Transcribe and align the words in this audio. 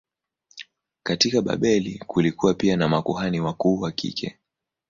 Katika 1.03 1.41
Babeli 1.41 1.99
kulikuwa 2.07 2.53
pia 2.53 2.77
na 2.77 2.87
makuhani 2.89 3.39
wakuu 3.39 3.79
wa 3.79 3.91
kike. 3.91 4.39